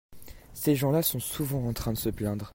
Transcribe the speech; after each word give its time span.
ces 0.55 0.75
gens-là 0.75 1.03
sont 1.03 1.19
souvent 1.19 1.63
en 1.67 1.73
train 1.73 1.93
de 1.93 1.97
se 1.99 2.09
plaindre. 2.09 2.49